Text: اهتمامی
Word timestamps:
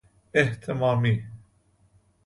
اهتمامی 0.33 1.25